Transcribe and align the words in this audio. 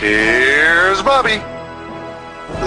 Here's 0.00 1.02
Bobby. 1.02 1.42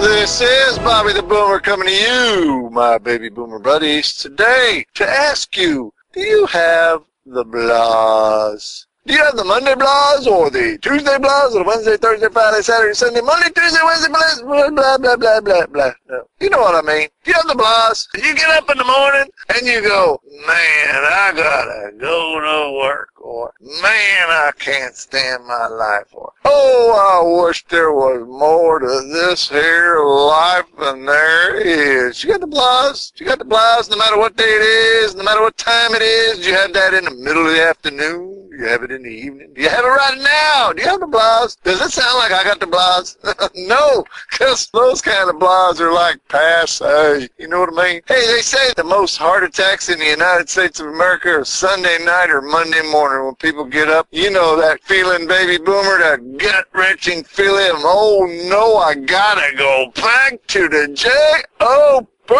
This 0.00 0.40
is 0.40 0.78
Bobby 0.78 1.12
the 1.12 1.20
Boomer 1.20 1.58
coming 1.58 1.88
to 1.88 1.92
you, 1.92 2.70
my 2.70 2.96
baby 2.96 3.28
boomer 3.28 3.58
buddies, 3.58 4.12
today 4.12 4.86
to 4.94 5.04
ask 5.04 5.56
you, 5.56 5.92
do 6.12 6.20
you 6.20 6.46
have 6.46 7.02
the 7.26 7.44
blahs? 7.44 8.86
Do 9.04 9.14
you 9.14 9.24
have 9.24 9.36
the 9.36 9.42
Monday 9.42 9.74
blahs 9.74 10.28
or 10.28 10.48
the 10.48 10.78
Tuesday 10.78 11.16
blahs 11.16 11.56
or 11.56 11.58
the 11.58 11.64
Wednesday, 11.64 11.96
Thursday, 11.96 12.28
Friday, 12.28 12.62
Saturday, 12.62 12.94
Sunday, 12.94 13.20
Monday, 13.20 13.50
Tuesday, 13.50 13.80
Wednesday, 13.84 14.12
blah, 14.12 14.70
blah, 14.70 14.98
blah, 14.98 15.16
blah, 15.16 15.40
blah, 15.40 15.66
blah. 15.66 15.92
No. 16.08 16.22
You 16.38 16.50
know 16.50 16.60
what 16.60 16.76
I 16.76 16.86
mean. 16.86 17.08
Do 17.24 17.30
you 17.30 17.36
have 17.36 17.46
the 17.46 17.62
blahs? 17.62 18.06
You 18.14 18.34
get 18.34 18.50
up 18.50 18.68
in 18.68 18.76
the 18.76 18.84
morning 18.84 19.30
and 19.48 19.66
you 19.66 19.80
go, 19.80 20.20
man, 20.46 20.94
I 20.94 21.32
gotta 21.34 21.96
go 21.96 22.38
to 22.38 22.78
work 22.78 23.08
or 23.16 23.50
man, 23.60 24.28
I 24.28 24.50
can't 24.58 24.94
stand 24.94 25.46
my 25.46 25.66
life 25.68 26.08
or 26.12 26.34
oh, 26.44 27.40
I 27.40 27.46
wish 27.46 27.64
there 27.66 27.92
was 27.92 28.26
more 28.28 28.78
to 28.78 28.86
this 28.86 29.48
here 29.48 30.04
life 30.04 30.66
than 30.78 31.06
there 31.06 31.56
is. 31.56 32.22
You 32.22 32.30
got 32.30 32.40
the 32.40 32.46
blahs. 32.46 33.18
You 33.18 33.24
got 33.24 33.38
the 33.38 33.46
blahs 33.46 33.90
no 33.90 33.96
matter 33.96 34.18
what 34.18 34.36
day 34.36 34.44
it 34.44 34.62
is, 35.04 35.14
no 35.14 35.24
matter 35.24 35.40
what 35.40 35.56
time 35.56 35.94
it 35.94 36.02
is. 36.02 36.46
You 36.46 36.52
have 36.52 36.74
that 36.74 36.92
in 36.92 37.06
the 37.06 37.14
middle 37.14 37.46
of 37.46 37.52
the 37.52 37.62
afternoon? 37.62 38.50
You 38.56 38.66
have 38.66 38.84
it 38.84 38.92
in 38.92 39.02
the 39.02 39.10
evening? 39.10 39.52
Do 39.54 39.62
you 39.62 39.68
have 39.68 39.84
it 39.84 39.88
right 39.88 40.18
now? 40.18 40.72
Do 40.72 40.80
you 40.80 40.88
have 40.88 41.00
the 41.00 41.06
blahs? 41.06 41.56
Does 41.64 41.80
it 41.80 41.90
sound 41.90 42.18
like 42.18 42.30
I 42.30 42.44
got 42.44 42.60
the 42.60 42.66
blahs? 42.66 43.16
no, 43.66 44.04
because 44.30 44.68
those 44.68 45.02
kind 45.02 45.28
of 45.28 45.36
blahs 45.36 45.80
are 45.80 45.92
like 45.92 46.20
passe. 46.28 46.80
You 47.38 47.48
know 47.48 47.60
what 47.60 47.78
I 47.78 47.92
mean? 47.92 48.00
Hey, 48.06 48.26
they 48.26 48.40
say 48.40 48.72
the 48.76 48.84
most 48.84 49.16
heart 49.16 49.44
attacks 49.44 49.88
in 49.88 49.98
the 49.98 50.06
United 50.06 50.48
States 50.48 50.80
of 50.80 50.86
America 50.88 51.30
are 51.30 51.44
Sunday 51.44 51.98
night 52.04 52.30
or 52.30 52.42
Monday 52.42 52.82
morning 52.90 53.24
when 53.24 53.34
people 53.36 53.64
get 53.64 53.88
up. 53.88 54.06
You 54.10 54.30
know 54.30 54.56
that 54.56 54.82
feeling, 54.82 55.26
baby 55.26 55.58
boomer, 55.58 55.98
that 55.98 56.38
gut-wrenching 56.38 57.24
feeling 57.24 57.70
of, 57.70 57.82
oh 57.84 58.26
no, 58.48 58.76
I 58.76 58.94
gotta 58.94 59.56
go 59.56 59.92
back 59.94 60.44
to 60.48 60.68
the 60.68 60.88
J-O-B. 60.94 62.34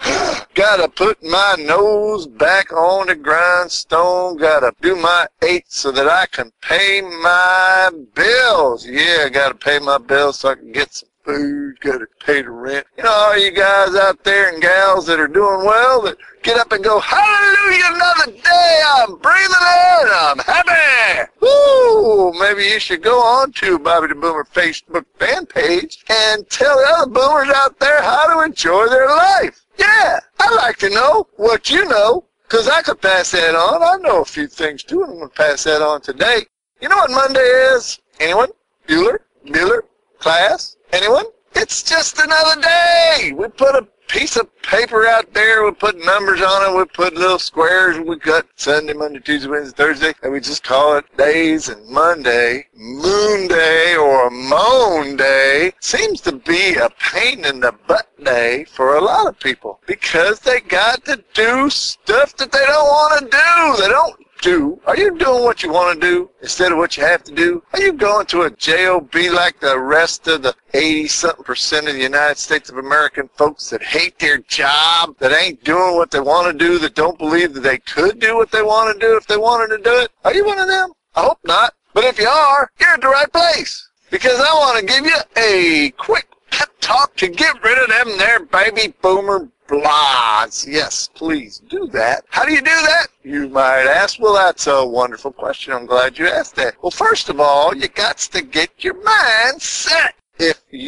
Gotta 0.54 0.88
put 0.88 1.22
my 1.24 1.56
nose 1.58 2.26
back 2.26 2.72
on 2.72 3.08
the 3.08 3.16
grindstone. 3.16 4.36
Gotta 4.36 4.72
do 4.80 4.94
my 4.94 5.26
eight 5.42 5.64
so 5.68 5.90
that 5.90 6.08
I 6.08 6.26
can 6.26 6.52
pay 6.60 7.00
my 7.00 7.90
bills. 8.14 8.86
Yeah, 8.86 9.28
gotta 9.28 9.56
pay 9.56 9.80
my 9.80 9.98
bills 9.98 10.38
so 10.38 10.50
I 10.50 10.54
can 10.54 10.70
get 10.72 10.94
some 10.94 11.07
food. 11.28 11.78
Gotta 11.80 12.06
pay 12.24 12.42
the 12.42 12.50
rent. 12.50 12.86
You 12.96 13.04
know, 13.04 13.10
all 13.10 13.38
you 13.38 13.50
guys 13.50 13.94
out 13.94 14.24
there 14.24 14.52
and 14.52 14.62
gals 14.62 15.06
that 15.06 15.20
are 15.20 15.28
doing 15.28 15.64
well 15.64 16.00
that 16.02 16.16
get 16.42 16.58
up 16.58 16.72
and 16.72 16.82
go, 16.82 16.98
hallelujah, 16.98 17.84
another 17.92 18.32
day. 18.32 18.80
I'm 18.96 19.18
breathing 19.18 19.44
in. 19.44 20.08
I'm 20.10 20.38
happy. 20.38 21.30
Woo! 21.40 22.32
Maybe 22.40 22.64
you 22.64 22.80
should 22.80 23.02
go 23.02 23.20
on 23.20 23.52
to 23.52 23.78
Bobby 23.78 24.08
the 24.08 24.14
Boomer 24.14 24.44
Facebook 24.44 25.04
fan 25.18 25.44
page 25.44 26.04
and 26.08 26.48
tell 26.48 26.76
the 26.76 26.86
other 26.96 27.10
boomers 27.10 27.54
out 27.54 27.78
there 27.78 28.02
how 28.02 28.34
to 28.34 28.44
enjoy 28.44 28.88
their 28.88 29.08
life. 29.08 29.66
Yeah, 29.78 30.20
I'd 30.40 30.56
like 30.56 30.78
to 30.78 30.90
know 30.90 31.26
what 31.36 31.70
you 31.70 31.84
know, 31.84 32.24
because 32.44 32.68
I 32.68 32.80
could 32.82 33.00
pass 33.00 33.32
that 33.32 33.54
on. 33.54 33.82
I 33.82 34.02
know 34.02 34.22
a 34.22 34.24
few 34.24 34.46
things 34.46 34.82
too, 34.82 35.02
and 35.02 35.12
I'm 35.12 35.18
going 35.18 35.28
to 35.28 35.34
pass 35.34 35.64
that 35.64 35.82
on 35.82 36.00
today. 36.00 36.46
You 36.80 36.88
know 36.88 36.96
what 36.96 37.10
Monday 37.10 37.40
is? 37.40 38.00
Anyone? 38.18 38.48
Bueller? 38.88 39.18
Bueller? 39.46 39.82
Class? 40.18 40.76
Anyone? 40.92 41.26
It's 41.54 41.82
just 41.82 42.18
another 42.18 42.60
day. 42.60 43.32
We 43.36 43.48
put 43.48 43.74
a 43.74 43.86
piece 44.08 44.36
of 44.36 44.48
paper 44.62 45.06
out 45.06 45.32
there. 45.34 45.64
We 45.64 45.72
put 45.72 45.98
numbers 45.98 46.40
on 46.40 46.74
it. 46.74 46.78
We 46.78 46.84
put 46.86 47.14
little 47.14 47.38
squares. 47.38 47.98
We 47.98 48.18
cut 48.18 48.46
Sunday, 48.56 48.94
Monday, 48.94 49.20
Tuesday, 49.20 49.48
Wednesday, 49.48 49.76
Thursday, 49.76 50.14
and 50.22 50.32
we 50.32 50.40
just 50.40 50.64
call 50.64 50.96
it 50.96 51.16
days. 51.16 51.68
And 51.68 51.86
Monday, 51.88 52.66
Moon 52.74 53.48
Day 53.48 53.96
or 53.96 54.30
Moan 54.30 55.16
Day 55.16 55.72
seems 55.80 56.20
to 56.22 56.32
be 56.32 56.74
a 56.74 56.90
pain 56.98 57.44
in 57.44 57.60
the 57.60 57.74
butt 57.86 58.08
day 58.22 58.64
for 58.64 58.96
a 58.96 59.00
lot 59.00 59.26
of 59.26 59.38
people 59.40 59.80
because 59.86 60.40
they 60.40 60.60
got 60.60 61.04
to 61.04 61.22
do 61.34 61.70
stuff 61.70 62.36
that 62.36 62.50
they 62.50 62.64
don't 62.66 62.88
want 62.88 63.20
to 63.20 63.24
do. 63.24 63.82
They 63.82 63.88
don't 63.88 64.27
do? 64.40 64.80
Are 64.86 64.96
you 64.96 65.16
doing 65.18 65.44
what 65.44 65.62
you 65.62 65.72
want 65.72 66.00
to 66.00 66.06
do 66.06 66.30
instead 66.40 66.72
of 66.72 66.78
what 66.78 66.96
you 66.96 67.04
have 67.04 67.24
to 67.24 67.34
do? 67.34 67.62
Are 67.72 67.80
you 67.80 67.92
going 67.92 68.26
to 68.26 68.42
a 68.42 68.50
job 68.50 69.14
like 69.14 69.60
the 69.60 69.78
rest 69.78 70.26
of 70.28 70.42
the 70.42 70.54
80-something 70.72 71.44
percent 71.44 71.88
of 71.88 71.94
the 71.94 72.02
United 72.02 72.38
States 72.38 72.70
of 72.70 72.78
American 72.78 73.28
folks 73.36 73.70
that 73.70 73.82
hate 73.82 74.18
their 74.18 74.38
job, 74.38 75.16
that 75.18 75.32
ain't 75.32 75.62
doing 75.64 75.96
what 75.96 76.10
they 76.10 76.20
want 76.20 76.50
to 76.50 76.64
do, 76.64 76.78
that 76.78 76.94
don't 76.94 77.18
believe 77.18 77.54
that 77.54 77.60
they 77.60 77.78
could 77.78 78.18
do 78.18 78.36
what 78.36 78.50
they 78.50 78.62
want 78.62 78.92
to 78.92 79.06
do 79.06 79.16
if 79.16 79.26
they 79.26 79.36
wanted 79.36 79.76
to 79.76 79.82
do 79.82 79.98
it? 80.00 80.10
Are 80.24 80.34
you 80.34 80.44
one 80.44 80.58
of 80.58 80.68
them? 80.68 80.92
I 81.14 81.22
hope 81.22 81.38
not. 81.44 81.74
But 81.94 82.04
if 82.04 82.18
you 82.18 82.28
are, 82.28 82.70
you're 82.78 82.90
at 82.90 83.00
the 83.00 83.08
right 83.08 83.32
place. 83.32 83.88
Because 84.10 84.38
I 84.40 84.52
want 84.54 84.80
to 84.80 84.86
give 84.86 85.04
you 85.04 85.18
a 85.36 85.90
quick 85.96 86.26
pep 86.50 86.70
talk 86.80 87.14
to 87.16 87.28
get 87.28 87.62
rid 87.62 87.78
of 87.78 87.88
them 87.88 88.16
there 88.18 88.40
baby 88.40 88.94
boomer 89.02 89.48
blahs. 89.68 90.66
Yes, 90.66 91.08
please 91.14 91.60
do 91.68 91.86
that. 91.88 92.24
How 92.30 92.44
do 92.44 92.52
you 92.52 92.60
do 92.60 92.64
that? 92.64 93.08
You 93.22 93.48
might 93.48 93.86
ask. 93.86 94.18
Well, 94.18 94.34
that's 94.34 94.66
a 94.66 94.84
wonderful 94.84 95.32
question. 95.32 95.72
I'm 95.72 95.86
glad 95.86 96.18
you 96.18 96.26
asked 96.26 96.56
that. 96.56 96.74
Well, 96.82 96.90
first 96.90 97.28
of 97.28 97.38
all, 97.38 97.76
you 97.76 97.86
got 97.88 98.18
to 98.18 98.42
get 98.42 98.82
your 98.82 99.00
mind 99.02 99.62
set. 99.62 100.14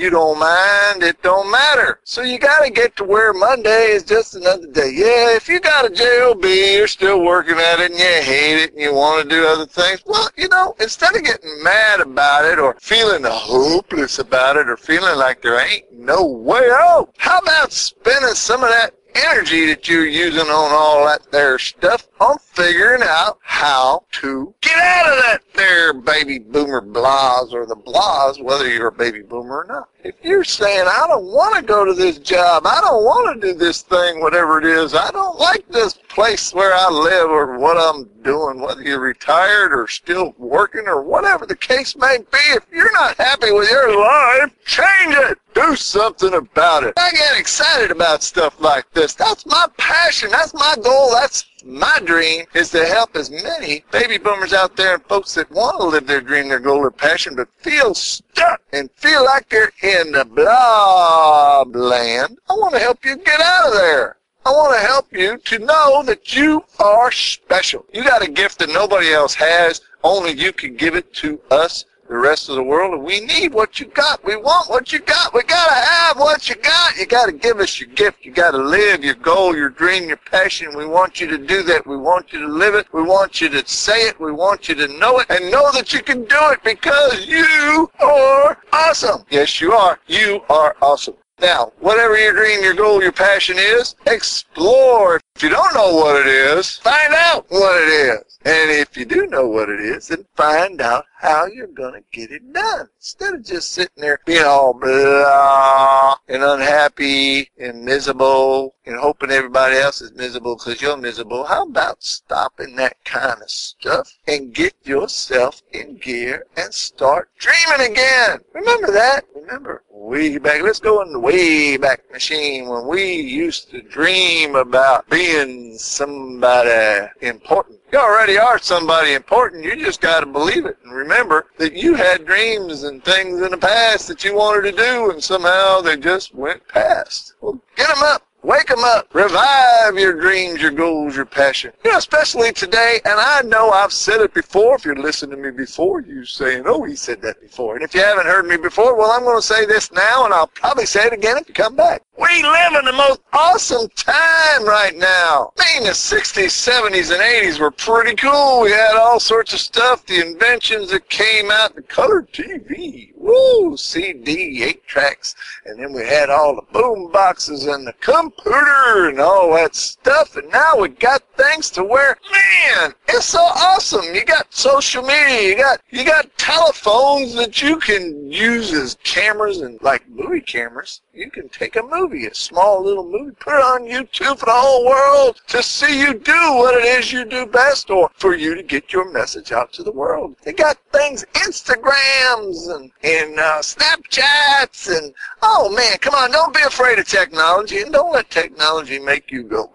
You 0.01 0.09
don't 0.09 0.39
mind, 0.39 1.03
it 1.03 1.21
don't 1.21 1.51
matter. 1.51 2.01
So 2.05 2.23
you 2.23 2.39
got 2.39 2.65
to 2.65 2.71
get 2.71 2.97
to 2.97 3.05
where 3.05 3.35
Monday 3.35 3.91
is 3.91 4.03
just 4.03 4.35
another 4.35 4.67
day. 4.67 4.91
Yeah, 4.95 5.37
if 5.37 5.47
you 5.47 5.61
got 5.61 5.85
a 5.85 5.91
job, 5.91 6.43
you're 6.43 6.87
still 6.87 7.23
working 7.23 7.59
at 7.59 7.81
it 7.81 7.91
and 7.91 8.01
you 8.01 8.07
hate 8.07 8.63
it 8.63 8.73
and 8.73 8.81
you 8.81 8.95
want 8.95 9.23
to 9.23 9.29
do 9.29 9.47
other 9.47 9.67
things. 9.67 10.03
Well, 10.07 10.31
you 10.39 10.49
know, 10.49 10.75
instead 10.81 11.15
of 11.15 11.23
getting 11.23 11.63
mad 11.63 12.01
about 12.01 12.47
it 12.47 12.59
or 12.59 12.77
feeling 12.81 13.25
hopeless 13.27 14.19
about 14.19 14.57
it 14.57 14.71
or 14.71 14.79
feeling 14.79 15.19
like 15.19 15.43
there 15.43 15.61
ain't 15.61 15.93
no 15.93 16.25
way 16.25 16.71
out, 16.73 17.15
how 17.19 17.37
about 17.37 17.71
spending 17.71 18.33
some 18.33 18.63
of 18.63 18.71
that 18.71 18.95
energy 19.15 19.67
that 19.67 19.89
you're 19.89 20.07
using 20.07 20.47
on 20.47 20.73
all 20.73 21.05
that 21.07 21.31
there 21.31 21.59
stuff 21.59 22.09
on 22.21 22.39
figuring 22.39 23.03
out 23.03 23.39
how 23.43 24.05
to 24.13 24.55
get 24.61 24.77
out 24.77 25.13
of 25.13 25.19
that 25.25 25.41
there 25.55 25.93
baby 25.93 26.39
boomer 26.39 26.81
blahs 26.81 27.53
or 27.53 27.67
the 27.67 27.77
blahs, 27.77 28.43
whether 28.43 28.69
you're 28.69 28.89
a 28.89 28.93
baby 28.93 29.23
boomer 29.23 29.61
or 29.63 29.67
not. 29.67 29.89
If 30.03 30.15
you're 30.23 30.45
saying, 30.45 30.87
I 30.89 31.07
don't 31.09 31.27
want 31.27 31.57
to 31.57 31.63
go 31.63 31.85
to 31.85 31.93
this 31.93 32.19
job, 32.19 32.67
I 32.67 32.81
don't 32.81 33.05
want 33.05 33.41
to 33.41 33.53
do 33.53 33.59
this 33.59 33.83
thing, 33.83 34.21
whatever 34.21 34.59
it 34.59 34.65
is, 34.65 34.95
I 34.95 35.11
don't 35.11 35.39
like 35.39 35.67
this 35.69 35.95
place 36.09 36.55
where 36.55 36.75
I 36.75 36.89
live 36.89 37.31
or 37.31 37.59
what 37.59 37.77
I'm 37.77 38.09
doing, 38.23 38.61
whether 38.61 38.83
you're 38.83 39.01
retired 39.01 39.73
or 39.73 39.87
still 39.89 40.35
working 40.39 40.87
or 40.87 41.03
whatever 41.03 41.47
the 41.47 41.57
case 41.57 41.97
may 41.97 42.19
be, 42.19 42.39
if 42.53 42.65
you're 42.73 42.93
not 42.93 43.17
happy 43.17 43.53
with 43.53 43.71
your 43.71 43.99
life, 43.99 44.53
change 44.65 45.15
it. 45.15 45.39
Do 45.71 45.77
something 45.77 46.35
about 46.35 46.83
it. 46.83 46.95
I 46.97 47.13
get 47.13 47.39
excited 47.39 47.93
about 47.93 48.25
stuff 48.25 48.61
like 48.61 48.91
this. 48.91 49.15
That's 49.15 49.47
my 49.47 49.69
passion. 49.79 50.29
That's 50.29 50.53
my 50.53 50.75
goal. 50.83 51.13
That's 51.13 51.45
my 51.65 52.01
dream 52.05 52.45
is 52.55 52.71
to 52.71 52.85
help 52.85 53.15
as 53.15 53.31
many 53.31 53.85
baby 53.93 54.19
boomers 54.19 54.53
out 54.53 54.77
there 54.77 54.95
and 54.95 55.05
folks 55.05 55.33
that 55.35 55.49
want 55.53 55.79
to 55.79 55.87
live 55.87 56.09
their 56.09 56.23
dream, 56.23 56.49
their 56.49 56.59
goal, 56.59 56.81
their 56.81 56.91
passion, 56.91 57.37
but 57.37 57.47
feel 57.59 57.95
stuck 57.95 58.61
and 58.73 58.91
feel 58.97 59.25
like 59.25 59.49
they're 59.49 59.71
in 59.85 60.11
the 60.11 60.25
blob 60.25 61.77
land. 61.77 62.41
I 62.49 62.55
want 62.55 62.75
to 62.75 62.81
help 62.81 63.05
you 63.05 63.15
get 63.19 63.41
out 63.41 63.69
of 63.69 63.75
there. 63.75 64.17
I 64.45 64.51
want 64.51 64.75
to 64.75 64.85
help 64.85 65.13
you 65.13 65.39
to 65.39 65.59
know 65.61 66.03
that 66.03 66.35
you 66.35 66.65
are 66.81 67.13
special. 67.13 67.87
You 67.93 68.03
got 68.03 68.27
a 68.27 68.31
gift 68.31 68.59
that 68.59 68.71
nobody 68.71 69.13
else 69.13 69.35
has. 69.35 69.83
Only 70.03 70.33
you 70.33 70.53
can 70.53 70.75
give 70.75 70.97
it 70.97 71.15
to 71.15 71.41
us 71.53 71.85
the 72.11 72.19
rest 72.19 72.49
of 72.49 72.57
the 72.57 72.63
world, 72.63 72.93
and 72.93 73.05
we 73.05 73.21
need 73.21 73.55
what 73.55 73.79
you 73.79 73.87
got. 73.87 74.23
We 74.25 74.35
want 74.35 74.69
what 74.69 74.93
you 74.93 74.99
got. 74.99 75.33
We 75.33 75.45
gotta 75.45 75.75
have 75.75 76.19
what 76.19 76.49
you 76.49 76.57
got. 76.57 76.97
You 76.97 77.07
gotta 77.07 77.31
give 77.31 77.61
us 77.61 77.79
your 77.79 77.89
gift. 77.91 78.25
You 78.25 78.33
gotta 78.33 78.59
live 78.59 79.05
your 79.05 79.15
goal, 79.15 79.57
your 79.57 79.69
dream, 79.69 80.09
your 80.09 80.17
passion. 80.17 80.77
We 80.77 80.87
want 80.87 81.21
you 81.21 81.29
to 81.29 81.39
do 81.39 81.63
that. 81.63 81.87
We 81.87 81.97
want 81.97 82.33
you 82.33 82.41
to 82.41 82.49
live 82.49 82.75
it. 82.75 82.89
We 82.93 83.03
want 83.03 83.41
you 83.41 83.49
to 83.51 83.65
say 83.65 84.09
it. 84.09 84.19
We 84.19 84.33
want 84.33 84.69
you 84.69 84.75
to 84.75 84.89
know 84.99 85.21
it 85.21 85.27
and 85.31 85.53
know 85.53 85.71
that 85.71 85.93
you 85.93 86.03
can 86.03 86.25
do 86.25 86.39
it 86.51 86.65
because 86.65 87.29
you 87.29 87.89
are 88.01 88.59
awesome. 88.73 89.25
Yes, 89.31 89.61
you 89.61 89.73
are. 89.73 90.01
You 90.09 90.43
are 90.51 90.75
awesome. 90.83 91.15
Now, 91.41 91.73
whatever 91.79 92.19
your 92.19 92.33
dream, 92.33 92.63
your 92.65 92.75
goal, 92.75 93.01
your 93.01 93.13
passion 93.13 93.57
is, 93.57 93.95
explore. 94.07 95.21
If 95.41 95.45
you 95.45 95.57
don't 95.57 95.75
know 95.75 95.95
what 95.95 96.21
it 96.21 96.27
is, 96.27 96.77
find 96.77 97.15
out 97.15 97.47
what 97.49 97.81
it 97.81 97.89
is. 97.89 98.39
And 98.45 98.71
if 98.71 98.95
you 98.95 99.07
do 99.07 99.27
know 99.27 99.49
what 99.49 99.71
it 99.71 99.81
is, 99.81 100.09
then 100.09 100.27
find 100.37 100.83
out 100.83 101.07
how 101.19 101.47
you're 101.47 101.67
going 101.67 101.95
to 101.95 102.05
get 102.13 102.31
it 102.31 102.53
done. 102.53 102.89
Instead 102.99 103.35
of 103.35 103.45
just 103.47 103.73
sitting 103.73 104.03
there 104.03 104.21
being 104.27 104.45
all 104.45 104.75
blah 104.75 106.17
and 106.29 106.43
unhappy 106.43 107.51
and 107.59 107.83
miserable 107.83 108.75
and 108.85 108.97
hoping 108.97 109.31
everybody 109.31 109.77
else 109.77 110.03
is 110.03 110.13
miserable 110.13 110.57
because 110.57 110.83
you're 110.83 110.97
miserable, 110.99 111.45
how 111.45 111.65
about 111.65 112.03
stopping 112.03 112.77
that 112.77 113.03
kind 113.05 113.41
of 113.41 113.51
stuff 113.51 114.19
and 114.27 114.55
get 114.55 114.75
yourself 114.85 115.63
in 115.73 115.97
gear 115.97 116.45
and 116.57 116.73
start 116.73 117.31
dreaming 117.39 117.93
again? 117.93 118.41
Remember 118.53 118.91
that? 118.93 119.25
Remember 119.35 119.85
way 119.91 120.39
back, 120.39 120.63
let's 120.63 120.81
go 120.81 121.03
in 121.03 121.13
the 121.13 121.21
way 121.21 121.77
back 121.77 122.01
machine 122.11 122.69
when 122.69 122.87
we 122.87 123.15
used 123.15 123.71
to 123.71 123.83
dream 123.83 124.57
about 124.57 125.09
being 125.31 125.79
somebody 125.79 127.09
important. 127.21 127.79
You 127.93 127.99
already 127.99 128.39
are 128.39 128.59
somebody 128.59 129.15
important. 129.15 129.65
You 129.65 129.77
just 129.77 130.01
got 130.01 130.21
to 130.21 130.27
believe 130.27 130.67
it 130.67 130.79
and 130.85 130.93
remember 130.93 131.47
that 131.59 131.75
you 131.75 131.95
had 131.95 132.27
dreams 132.27 132.83
and 132.85 133.03
things 133.05 133.41
in 133.43 133.51
the 133.51 133.57
past 133.57 134.09
that 134.09 134.25
you 134.25 134.35
wanted 134.35 134.71
to 134.71 134.77
do 134.77 135.11
and 135.11 135.23
somehow 135.23 135.81
they 135.81 135.97
just 135.97 136.35
went 136.35 136.67
past. 136.69 137.35
Well, 137.41 137.61
get 137.77 137.89
them 137.89 138.03
up. 138.03 138.27
Wake 138.43 138.69
them 138.69 138.83
up. 138.83 139.15
Revive 139.15 139.99
your 139.99 140.19
dreams, 140.19 140.63
your 140.63 140.71
goals, 140.71 141.15
your 141.15 141.27
passion. 141.27 141.73
You 141.85 141.93
know, 141.93 141.99
especially 141.99 142.53
today, 142.53 143.01
and 143.05 143.21
I 143.21 143.43
know 143.43 143.71
I've 143.71 143.93
said 143.93 144.21
it 144.23 144.33
before. 144.33 144.77
If 144.77 144.85
you're 144.85 144.97
listening 144.97 145.37
to 145.37 145.51
me 145.51 145.51
before, 145.51 146.01
you 146.01 146.25
saying, 146.25 146.65
oh, 146.67 146.85
he 146.85 146.97
said 146.97 147.21
that 147.23 147.41
before. 147.41 147.77
And 147.77 147.85
if 147.85 147.95
you 147.95 148.01
haven't 148.01 148.27
heard 148.27 148.47
me 148.47 148.57
before, 148.57 148.97
well, 148.97 149.11
I'm 149.11 149.25
going 149.25 149.39
to 149.39 149.47
say 149.47 149.67
this 149.67 149.93
now, 149.93 150.25
and 150.25 150.33
I'll 150.33 150.47
probably 150.47 150.87
say 150.87 151.07
it 151.07 151.13
again 151.13 151.37
if 151.37 151.49
you 151.49 151.55
come 151.55 151.77
back. 151.77 152.03
We 152.19 152.43
live 152.43 152.75
in 152.79 152.85
the 152.85 152.93
most 152.93 153.21
awesome 153.33 153.89
time 153.97 154.65
right 154.65 154.97
now. 154.97 155.53
I 155.59 155.75
mean, 155.75 155.85
the 155.85 155.91
60s, 155.91 156.47
70s, 156.47 157.13
and 157.13 157.23
80s 157.23 157.59
were 157.59 157.71
pretty 157.71 158.15
cool. 158.17 158.63
We 158.63 158.71
had 158.71 158.97
all 158.97 159.21
sorts 159.21 159.53
of 159.53 159.61
stuff, 159.61 160.05
the 160.07 160.21
inventions 160.21 160.91
that 160.91 161.09
came 161.09 161.51
out, 161.51 161.75
the 161.75 161.83
color 161.83 162.23
TV, 162.23 163.13
woo, 163.31 163.77
CD, 163.77 164.63
eight 164.63 164.87
tracks, 164.87 165.35
and 165.65 165.79
then 165.81 165.93
we 165.93 166.03
had 166.03 166.31
all 166.31 166.57
the 166.57 166.73
boom 166.73 167.11
boxes 167.13 167.67
and 167.67 167.87
the 167.87 167.93
computer 167.95 169.09
and 169.09 169.21
all 169.21 169.55
that 169.55 169.75
stuff, 169.75 170.37
and 170.37 170.51
now 170.51 170.77
we 170.79 170.89
got 170.89 171.23
things 171.37 171.71
to 171.71 171.85
where, 171.85 172.19
man, 172.33 172.93
it's 173.09 173.27
so 173.27 173.41
awesome. 173.41 174.15
You 174.15 174.25
got 174.25 174.53
social 174.53 175.03
media, 175.03 175.49
you 175.49 175.57
got 175.57 175.81
you 175.91 176.05
got 176.05 176.37
telephones 176.39 177.35
that 177.35 177.63
you 177.63 177.77
can 177.77 178.31
use 178.31 178.73
as 178.73 178.97
cameras 179.03 179.61
and 179.61 179.81
like 179.83 180.09
movie 180.09 180.41
cameras. 180.41 181.01
You 181.13 181.31
can 181.31 181.49
take 181.49 181.77
a 181.77 181.83
movie, 181.83 182.27
a 182.27 182.35
small 182.35 182.83
little 182.83 183.05
movie, 183.05 183.35
put 183.39 183.55
it 183.55 183.63
on 183.63 183.83
YouTube 183.83 184.39
for 184.39 184.47
the 184.47 184.53
whole 184.53 184.87
world 184.87 185.41
to 185.49 185.63
see 185.63 186.01
you 186.01 186.15
do 186.15 186.33
what 186.33 186.75
it 186.75 186.85
is 186.85 187.13
you 187.13 187.25
do 187.25 187.47
best, 187.47 187.91
or 187.91 188.11
for 188.15 188.35
you 188.35 188.55
to 188.55 188.63
get 188.63 188.93
your 188.93 189.11
message 189.13 189.53
out 189.53 189.73
to 189.75 189.83
the 189.83 189.93
world. 189.93 190.37
They 190.45 190.53
got 190.53 190.79
things, 190.93 191.25
Instagrams 191.35 192.75
and 192.75 192.91
and 193.03 193.20
uh, 193.39 193.61
Snapchats, 193.61 194.89
and 194.97 195.15
oh 195.43 195.71
man, 195.75 195.99
come 195.99 196.15
on, 196.15 196.31
don't 196.31 196.55
be 196.55 196.63
afraid 196.63 196.99
of 196.99 197.07
technology, 197.07 197.81
and 197.81 197.93
don't 197.93 198.13
let 198.13 198.31
technology 198.31 198.99
make 198.99 199.31
you 199.31 199.43
go. 199.43 199.71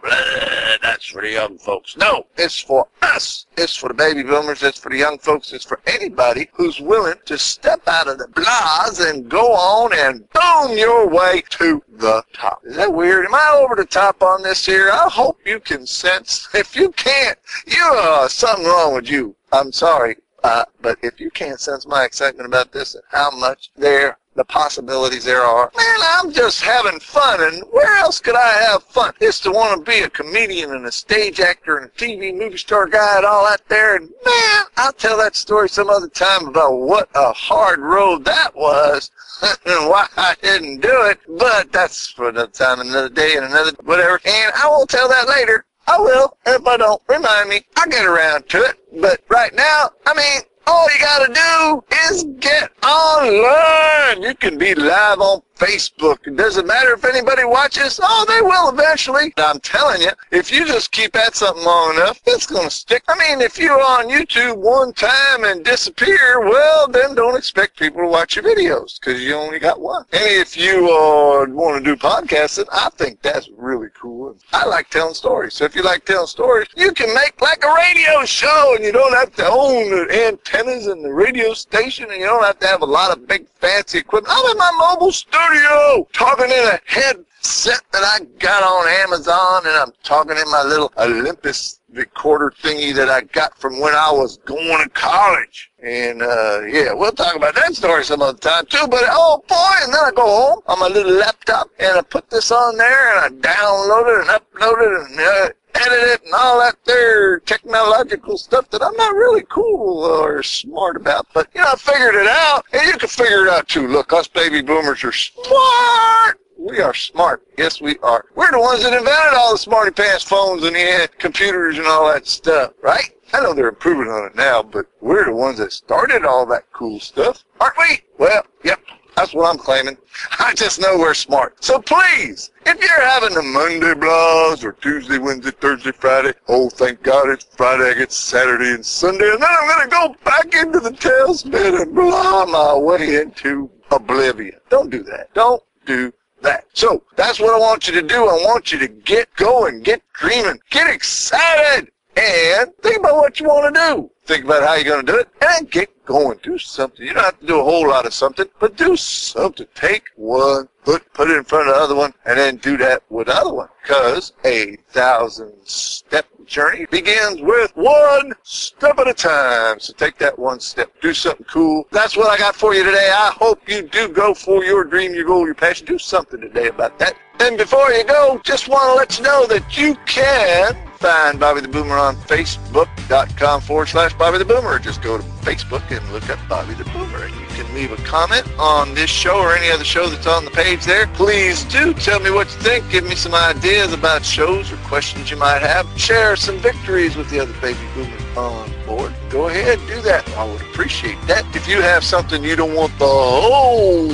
That's 0.81 1.06
for 1.06 1.21
the 1.21 1.31
young 1.31 1.57
folks. 1.57 1.97
No, 1.97 2.25
it's 2.38 2.59
for 2.59 2.88
us. 3.01 3.45
It's 3.57 3.75
for 3.75 3.88
the 3.89 3.94
baby 3.94 4.24
boomers. 4.24 4.63
It's 4.63 4.80
for 4.80 4.89
the 4.89 4.97
young 4.97 5.18
folks. 5.18 5.53
It's 5.53 5.65
for 5.65 5.80
anybody 5.88 6.50
who's 6.53 6.80
willing 6.80 7.19
to 7.25 7.38
step 7.38 7.88
out 7.88 8.07
of 8.07 8.18
the 8.18 8.27
blahs 8.27 9.09
and 9.09 9.30
go 9.30 9.53
on 9.53 9.92
and 9.94 10.27
boom 10.31 10.77
your 10.77 11.07
way 11.07 11.44
to 11.51 11.81
the 11.97 12.24
top. 12.33 12.62
Is 12.65 12.75
that 12.75 12.94
weird? 12.94 13.25
Am 13.25 13.36
I 13.36 13.59
over 13.62 13.75
the 13.75 13.86
top 13.86 14.21
on 14.21 14.44
this 14.44 14.65
here? 14.65 14.89
I 14.92 15.09
hope 15.09 15.39
you 15.45 15.59
can 15.59 15.86
sense. 15.86 16.47
If 16.53 16.75
you 16.75 16.92
can't, 16.92 17.38
you 17.68 17.83
uh, 17.83 18.27
something 18.27 18.65
wrong 18.65 18.95
with 18.95 19.09
you. 19.09 19.36
I'm 19.51 19.71
sorry. 19.71 20.18
Uh, 20.45 20.63
but 20.80 20.95
if 21.01 21.19
you 21.19 21.31
can't 21.31 21.59
sense 21.59 21.88
my 21.88 22.06
excitement 22.06 22.45
about 22.45 22.71
this 22.71 22.94
and 22.94 23.03
how 23.09 23.31
much 23.31 23.71
there 23.75 24.19
the 24.36 24.45
possibilities 24.45 25.24
there 25.24 25.42
are. 25.42 25.71
Man, 25.75 26.00
I'm 26.03 26.31
just 26.31 26.62
having 26.62 27.00
fun, 27.00 27.42
and 27.42 27.63
where 27.71 27.97
else 27.97 28.19
could 28.19 28.36
I 28.36 28.51
have 28.63 28.83
fun? 28.83 29.13
It's 29.21 29.39
to 29.39 29.51
want 29.51 29.83
to 29.86 29.92
be 29.92 30.00
a 30.00 30.09
comedian 30.09 30.71
and 30.75 30.86
a 30.86 30.92
stage 30.92 31.39
actor 31.39 31.77
and 31.77 31.88
a 31.88 31.94
TV 31.94 32.38
movie 32.38 32.57
star 32.57 32.86
guy 32.86 33.18
and 33.18 33.25
all 33.25 33.45
that 33.45 33.62
there. 33.69 33.95
And 33.95 34.09
man, 34.25 34.63
I'll 34.77 34.94
tell 34.94 35.18
that 35.18 35.36
story 35.36 35.69
some 35.69 35.89
other 35.89 36.09
time 36.09 36.47
about 36.47 36.75
what 36.75 37.09
a 37.15 37.31
hard 37.31 37.80
road 37.80 38.25
that 38.25 38.56
was 38.56 39.09
and 39.42 39.89
why 39.89 40.07
I 40.15 40.36
didn't 40.42 40.81
do 40.81 41.06
it. 41.06 41.19
But 41.27 41.71
that's 41.71 42.09
for 42.09 42.30
another 42.30 42.51
time, 42.51 42.81
another 42.81 43.09
day, 43.09 43.36
and 43.38 43.45
another 43.45 43.71
whatever. 43.83 44.19
And 44.25 44.53
I 44.53 44.68
will 44.68 44.86
tell 44.86 45.09
that 45.09 45.27
later. 45.27 45.65
I 45.88 46.00
will. 46.00 46.38
If 46.46 46.66
I 46.66 46.78
don't, 46.78 47.02
remind 47.08 47.50
me. 47.50 47.62
I'll 47.76 47.90
get 47.90 48.06
around 48.06 48.50
to 48.50 48.58
it. 48.64 48.78
But 49.02 49.22
right 49.30 49.54
now, 49.54 49.92
I 50.06 50.14
mean, 50.14 50.42
all 50.68 50.88
you 50.92 51.00
gotta 51.00 51.34
do 51.34 51.84
is 52.10 52.24
get 52.40 52.72
online. 52.84 54.24
You 54.24 54.36
can 54.36 54.58
be 54.58 54.74
live 54.74 55.20
on 55.20 55.42
Facebook. 55.56 56.28
It 56.28 56.36
doesn't 56.36 56.68
matter 56.68 56.94
if 56.94 57.06
anybody 57.06 57.44
watches. 57.44 58.00
Oh, 58.02 58.25
they 58.28 58.42
will 58.42 58.69
eventually. 58.69 59.34
I'm 59.38 59.60
telling 59.60 60.02
you, 60.02 60.12
if 60.31 60.52
you 60.52 60.66
just 60.66 60.92
keep 60.92 61.16
at 61.16 61.36
something 61.36 61.63
long 61.63 61.96
enough, 61.96 62.19
it's 62.25 62.46
going 62.46 62.66
to 62.66 62.75
stick. 62.75 63.04
I 63.07 63.18
mean, 63.18 63.42
if 63.42 63.57
you're 63.57 63.81
on 63.81 64.10
YouTube 64.10 64.57
one 64.57 64.94
time 64.94 65.44
and 65.44 65.63
disappear, 65.63 66.42
well, 66.42 66.88
then 66.88 67.16
don't 67.16 67.38
expect 67.38 67.80
people 67.80 68.02
to 68.02 68.07
watch 68.07 68.36
your 68.36 68.44
videos 68.44 69.00
because 69.00 69.22
you 69.24 69.36
only 69.36 69.60
got 69.60 69.80
one. 69.80 70.06
And 70.12 70.42
if 70.42 70.57
you 70.57 70.90
uh, 70.90 71.45
want 71.50 71.83
to 71.83 71.95
do 71.95 71.95
podcasting, 71.95 72.68
I 72.71 72.90
think 72.95 73.21
that's 73.21 73.50
really 73.57 73.90
cool. 74.00 74.35
I 74.52 74.66
like 74.66 74.90
telling 74.90 75.14
stories. 75.14 75.54
So 75.54 75.66
if 75.66 75.76
you 75.76 75.83
like 75.83 76.06
telling 76.06 76.28
stories, 76.28 76.68
you 76.76 76.92
can 76.92 77.14
make 77.14 77.40
like 77.42 77.64
a 77.64 77.74
radio 77.74 78.26
show 78.26 78.74
and 78.76 78.83
you 78.83 78.92
don't 78.92 79.14
have 79.14 79.33
to 79.35 79.47
own 79.47 79.90
the 79.90 80.28
antennas 80.28 80.88
and 80.88 81.04
the 81.04 81.14
radio 81.14 81.54
station 81.54 82.09
and 82.12 82.19
you 82.19 82.26
don't 82.26 82.44
have 82.44 82.59
to 82.59 82.68
have 82.68 82.81
a 82.81 82.85
lot 82.85 83.16
of 83.16 83.28
big 83.28 83.47
fancy 83.59 84.00
equipment. 84.00 84.33
I'm 84.35 84.52
in 84.52 84.57
my 84.57 84.71
mobile 84.78 85.12
studio 85.12 85.44
studio, 85.45 86.07
talking 86.14 86.45
in 86.45 86.52
a 86.52 86.80
headset 86.85 87.81
that 87.92 88.04
I 88.04 88.25
got 88.40 88.64
on 88.64 88.87
Amazon, 89.04 89.64
and 89.66 89.75
I'm 89.75 89.92
talking 90.04 90.37
in 90.37 90.49
my 90.49 90.64
little 90.64 90.92
Olympus 90.97 91.80
recorder 91.94 92.54
thingy 92.61 92.94
that 92.95 93.09
I 93.09 93.21
got 93.21 93.57
from 93.57 93.80
when 93.80 93.94
I 93.94 94.11
was 94.11 94.37
going 94.37 94.83
to 94.83 94.90
college. 94.90 95.71
And, 95.81 96.21
uh, 96.21 96.61
yeah, 96.68 96.94
we'll 96.94 97.11
talk 97.11 97.35
about 97.35 97.56
that 97.56 97.75
story 97.75 98.04
some 98.04 98.21
other 98.21 98.37
time 98.37 98.66
too, 98.66 98.87
but 98.90 99.04
oh 99.07 99.44
boy, 99.47 99.83
and 99.83 99.94
then 99.94 100.02
I 100.04 100.11
go 100.16 100.25
home 100.25 100.61
on 100.68 100.80
my 100.80 100.87
little 100.87 101.14
laptop 101.14 101.69
and 101.80 101.97
I 101.97 102.02
put 102.02 102.30
this 102.30 102.52
on 102.52 102.78
there 102.78 103.25
and 103.25 103.35
I 103.35 103.54
download 103.54 104.14
it 104.14 104.28
and 104.28 104.30
upload 104.30 104.81
it 104.81 105.11
and, 105.11 105.19
uh, 105.19 105.49
edit 105.75 106.09
it 106.09 106.23
and 106.23 106.33
all 106.33 106.59
that 106.59 106.75
there 106.85 107.34
technological 107.45 108.37
stuff 108.37 108.69
that 108.71 108.83
I'm 108.83 108.95
not 108.95 109.16
really 109.16 109.44
cool 109.49 110.04
or 110.04 110.44
smart 110.44 110.95
about. 110.95 111.28
But, 111.33 111.49
you 111.54 111.61
know, 111.61 111.68
I 111.73 111.75
figured 111.75 112.16
it 112.16 112.28
out, 112.28 112.66
and 112.73 112.81
you 112.87 112.97
can 112.97 113.09
figure 113.09 113.47
it 113.47 113.49
out 113.49 113.68
too. 113.68 113.87
Look, 113.87 114.14
us 114.14 114.28
baby 114.28 114.61
boomers 114.61 115.04
are 115.04 115.11
smart. 115.11 116.40
We 116.57 116.80
are 116.80 116.94
smart. 116.94 117.44
Yes, 117.57 117.81
we 117.81 117.97
are. 117.99 118.25
We're 118.35 118.52
the 118.52 118.59
ones 118.59 118.83
that 118.83 118.94
invented 118.94 119.33
all 119.35 119.52
the 119.52 119.57
smarty 119.57 119.92
pants 119.92 120.23
phones 120.23 120.64
and 120.64 120.75
the 120.75 121.09
computers 121.19 121.78
and 121.78 121.85
all 121.85 122.11
that 122.11 122.28
stuff, 122.28 122.73
right? 122.81 123.11
I 123.33 123.42
know 123.42 123.54
they're 123.54 123.69
improving 123.69 124.07
on 124.07 124.28
it 124.28 124.35
now, 124.35 124.64
but 124.64 124.85
we're 125.02 125.25
the 125.25 125.35
ones 125.35 125.57
that 125.57 125.73
started 125.73 126.25
all 126.25 126.45
that 126.47 126.71
cool 126.71 126.99
stuff, 126.99 127.44
aren't 127.59 127.78
we? 127.78 128.02
Well, 128.18 128.45
yep. 128.64 128.80
That's 129.16 129.34
what 129.34 129.50
I'm 129.50 129.57
claiming. 129.57 129.98
I 130.40 130.54
just 130.54 130.80
know 130.80 130.98
we're 130.98 131.14
smart. 131.14 131.64
So 131.64 131.80
please, 131.80 132.52
if 132.66 132.80
you're 132.80 133.07
having 133.07 133.38
a 133.38 133.42
Monday 133.42 133.94
blahs 133.94 134.64
or 134.64 134.74
Tuesday, 134.74 135.18
Wednesday, 135.18 135.52
Thursday, 135.52 135.92
Friday, 135.92 136.34
oh, 136.48 136.69
thank 136.69 137.02
God 137.04 137.30
it's 137.30 137.45
Friday, 137.56 137.92
I 137.92 137.94
get 137.94 138.12
Saturday 138.12 138.72
and 138.72 138.86
Sunday, 138.86 139.30
and 139.31 139.42
then 139.42 139.50
I'm 139.50 139.68
going 139.68 139.90
to 139.90 139.95
go 139.95 140.16
back 140.24 140.54
into 140.54 140.80
the 140.80 140.92
tailspin 140.92 141.81
and 141.81 141.95
blah 141.95 142.45
my 142.45 142.76
way 142.78 143.16
into 143.22 143.69
oblivion. 143.92 144.60
Don't 144.69 144.90
do 144.90 145.04
that. 145.04 145.34
Don't 145.34 145.64
do 145.86 146.12
that. 146.42 146.66
So 146.74 147.04
that's 147.16 147.40
what 147.40 147.54
I 147.54 147.57
want 147.57 147.88
you 147.88 147.94
to 147.94 148.02
do. 148.02 148.28
I 148.28 148.34
want 148.34 148.72
you 148.72 148.80
to 148.80 148.88
get 148.88 149.34
going, 149.36 149.81
get 149.81 150.02
dreaming, 150.14 150.60
get 150.69 150.94
excited, 150.94 151.90
and 152.16 152.76
think 152.81 153.00
about 153.00 153.16
what 153.16 153.40
you 153.40 153.48
want 153.48 153.74
to 153.74 153.80
do. 153.80 154.12
Think 154.26 154.45
about 154.45 154.64
how 154.64 154.76
you're 154.76 154.84
going 154.86 155.06
to 155.06 155.12
do 155.12 155.19
it, 155.19 155.28
and 155.42 155.69
get 155.69 156.06
going. 156.06 156.40
Do 156.42 156.57
something. 156.57 157.06
You 157.06 157.14
don't 157.14 157.24
have 157.24 157.40
to 157.40 157.45
do 157.45 157.60
a 157.60 157.64
whole 157.64 157.88
lot 157.88 158.06
of 158.06 158.14
something, 158.14 158.48
but 158.60 158.76
do 158.76 158.95
something. 158.95 159.68
Take 159.76 160.06
one 160.16 160.68
foot, 160.84 161.04
put 161.14 161.30
it 161.30 161.38
in 161.38 161.44
front 161.44 161.68
of 161.68 161.76
the 161.76 161.81
other 161.81 161.95
one, 161.95 162.14
and 162.26 162.40
then 162.40 162.57
do 162.57 162.78
that 162.78 163.04
with 163.10 163.28
the 163.28 163.36
other 163.36 163.54
one. 163.54 163.69
Because 163.84 164.34
a 164.45 164.78
thousand 164.90 165.54
step 165.64 166.26
journey 166.45 166.86
begins 166.86 167.42
with 167.42 167.72
one 167.76 168.34
step 168.44 168.98
at 169.00 169.07
a 169.07 169.14
time. 169.14 169.80
So 169.80 169.94
take 169.94 170.18
that 170.19 170.38
one 170.38 170.60
step. 170.60 170.92
Do 171.02 171.14
something 171.14 171.45
cool. 171.48 171.88
That's 171.92 172.16
what 172.16 172.30
I 172.30 172.38
got 172.38 172.56
for 172.56 172.74
you 172.74 172.84
today. 172.84 173.12
I 173.14 173.31
hope 173.36 173.68
you 173.68 173.84
do 173.84 174.07
go 174.07 174.34
for 174.34 174.64
your 174.64 174.84
dream, 174.84 175.14
your 175.14 175.26
goal, 175.26 175.45
your 175.45 175.56
passion. 175.56 175.86
Do 175.86 176.00
something 176.00 176.40
today 176.40 176.68
about 176.68 176.98
that. 177.00 177.16
And 177.39 177.57
before 177.57 177.92
you 177.92 178.04
go, 178.04 178.39
just 178.44 178.68
want 178.68 178.92
to 178.92 178.95
let 178.95 179.18
you 179.18 179.23
know 179.23 179.45
that 179.47 179.77
you 179.77 179.95
can 180.06 180.75
find 180.97 181.39
Bobby 181.39 181.61
the 181.61 181.68
Boomer 181.68 181.97
on 181.97 182.15
Facebook.com 182.15 183.61
forward 183.61 183.87
slash 183.87 184.13
Bobby 184.13 184.37
the 184.37 184.45
Boomer. 184.45 184.80
Just 184.80 185.01
go 185.01 185.18
to 185.18 185.23
Facebook 185.44 185.83
and 185.95 186.11
look 186.13 186.30
up 186.30 186.39
Bobby 186.47 186.73
the 186.73 186.85
Boomer. 186.85 187.25
And 187.25 187.35
you 187.35 187.45
can 187.47 187.71
leave 187.75 187.92
a 187.92 187.97
comment 187.97 188.47
on 188.57 188.94
this 188.94 189.09
show 189.09 189.37
or 189.39 189.54
any 189.54 189.69
other 189.69 189.83
show 189.83 190.07
that's 190.07 190.27
on 190.27 190.45
the 190.45 190.51
page 190.51 190.85
there. 190.85 191.07
Please 191.07 191.65
do 191.65 191.94
tell 191.94 192.19
me 192.19 192.31
what 192.31 192.47
you 192.47 192.59
think. 192.61 192.89
Give 192.89 193.04
me 193.04 193.15
some 193.15 193.35
ideas 193.35 193.92
about 193.94 194.23
shows 194.23 194.71
or 194.71 194.77
questions 194.77 195.30
you 195.30 195.37
might 195.37 195.61
have. 195.61 195.87
Share 195.99 196.35
some 196.35 196.57
victories 196.59 197.15
with 197.15 197.30
the 197.30 197.42
other 197.42 197.54
baby 197.61 197.80
boomers 197.94 198.21
on 198.37 198.71
board. 198.85 199.13
Go 199.30 199.47
ahead, 199.47 199.80
and 199.80 199.87
do 199.87 200.01
that. 200.01 200.27
I 200.30 200.45
would 200.45 200.61
appreciate 200.61 201.21
that. 201.27 201.45
If 201.56 201.68
you 201.68 201.81
have 201.81 202.04
something 202.04 202.44
you 202.44 202.56
don't 202.56 202.73
want 202.73 202.97
the 202.97 203.06
whole 203.06 204.09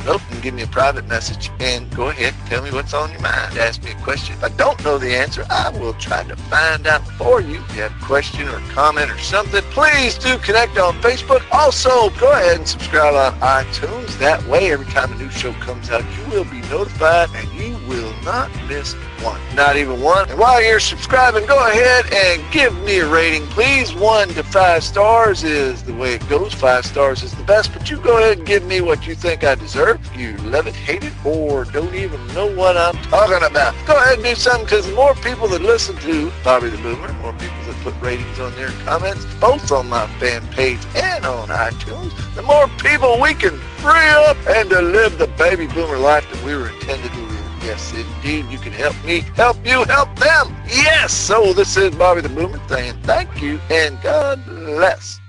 to 0.00 0.06
know, 0.06 0.20
give 0.40 0.54
me 0.54 0.62
a 0.62 0.66
private 0.66 1.06
message 1.08 1.50
and 1.60 1.90
go 1.94 2.08
ahead 2.08 2.34
and 2.38 2.46
tell 2.48 2.62
me 2.62 2.70
what's 2.70 2.94
on 2.94 3.10
your 3.10 3.20
mind. 3.20 3.56
Ask 3.58 3.82
me 3.84 3.92
a 3.92 3.94
question. 3.96 4.34
If 4.34 4.44
I 4.44 4.48
don't 4.50 4.82
know 4.84 4.98
the 4.98 5.14
answer, 5.14 5.44
I 5.50 5.70
will 5.70 5.94
try 5.94 6.22
to 6.24 6.36
find 6.36 6.86
out 6.86 7.06
for 7.18 7.40
you. 7.40 7.60
If 7.60 7.76
you 7.76 7.82
have 7.82 7.92
a 7.92 8.04
question 8.04 8.48
or 8.48 8.58
comment 8.70 9.10
or 9.10 9.18
something, 9.18 9.62
please 9.70 10.18
do 10.18 10.38
connect 10.38 10.78
on 10.78 10.94
Facebook. 11.00 11.42
Also, 11.52 12.10
go 12.18 12.32
ahead 12.32 12.58
and 12.58 12.68
subscribe 12.68 13.14
on 13.14 13.38
iTunes. 13.40 14.18
That 14.18 14.44
way, 14.46 14.72
every 14.72 14.86
time 14.86 15.12
a 15.12 15.16
new 15.16 15.30
show 15.30 15.52
comes 15.54 15.90
out, 15.90 16.04
you 16.16 16.30
will 16.30 16.44
be 16.44 16.60
notified 16.68 17.30
and 17.34 17.48
you 17.52 17.79
not 18.24 18.50
miss 18.68 18.94
one. 19.22 19.40
Not 19.54 19.76
even 19.76 20.00
one. 20.00 20.28
And 20.30 20.38
while 20.38 20.62
you're 20.62 20.80
subscribing, 20.80 21.46
go 21.46 21.66
ahead 21.66 22.12
and 22.12 22.42
give 22.52 22.76
me 22.84 22.98
a 22.98 23.08
rating, 23.08 23.46
please. 23.48 23.94
One 23.94 24.28
to 24.30 24.42
five 24.42 24.82
stars 24.84 25.44
is 25.44 25.82
the 25.82 25.94
way 25.94 26.14
it 26.14 26.28
goes. 26.28 26.54
Five 26.54 26.86
stars 26.86 27.22
is 27.22 27.34
the 27.34 27.42
best, 27.44 27.72
but 27.72 27.90
you 27.90 27.98
go 27.98 28.18
ahead 28.18 28.38
and 28.38 28.46
give 28.46 28.64
me 28.64 28.80
what 28.80 29.06
you 29.06 29.14
think 29.14 29.44
I 29.44 29.54
deserve. 29.54 29.98
You 30.16 30.36
love 30.38 30.66
it, 30.66 30.74
hate 30.74 31.04
it, 31.04 31.12
or 31.24 31.64
don't 31.64 31.94
even 31.94 32.26
know 32.28 32.54
what 32.54 32.76
I'm 32.76 32.96
talking 33.04 33.46
about. 33.46 33.74
Go 33.86 33.96
ahead 33.96 34.14
and 34.14 34.24
do 34.24 34.34
something 34.34 34.64
because 34.64 34.86
the 34.86 34.94
more 34.94 35.14
people 35.16 35.48
that 35.48 35.62
listen 35.62 35.96
to 35.96 36.32
Bobby 36.42 36.70
the 36.70 36.78
Boomer, 36.78 37.12
more 37.14 37.32
people 37.34 37.62
that 37.66 37.76
put 37.82 38.00
ratings 38.00 38.38
on 38.38 38.54
their 38.56 38.70
comments, 38.84 39.24
both 39.40 39.70
on 39.72 39.88
my 39.88 40.06
fan 40.18 40.46
page 40.48 40.80
and 40.94 41.24
on 41.26 41.48
iTunes, 41.48 42.12
the 42.34 42.42
more 42.42 42.68
people 42.78 43.20
we 43.20 43.34
can 43.34 43.58
free 43.78 44.08
up 44.08 44.36
and 44.48 44.70
to 44.70 44.80
live 44.80 45.18
the 45.18 45.26
baby 45.38 45.66
boomer 45.66 45.98
life 45.98 46.30
that 46.32 46.42
we 46.44 46.54
were 46.54 46.68
intended 46.70 47.10
to. 47.12 47.29
Yes, 47.62 47.92
indeed, 47.92 48.46
you 48.46 48.58
can 48.58 48.72
help 48.72 48.96
me, 49.04 49.20
help 49.36 49.56
you, 49.66 49.84
help 49.84 50.18
them. 50.18 50.56
Yes, 50.66 51.12
so 51.12 51.52
this 51.52 51.76
is 51.76 51.94
Bobby 51.94 52.22
the 52.22 52.28
Boomer 52.28 52.60
saying 52.68 52.94
thank 53.02 53.42
you 53.42 53.60
and 53.68 54.00
God 54.02 54.44
bless. 54.46 55.20